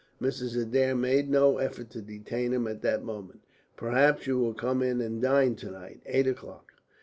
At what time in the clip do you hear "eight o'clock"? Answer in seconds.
6.07-6.71